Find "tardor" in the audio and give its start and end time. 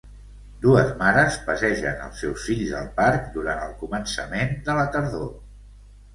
4.99-5.31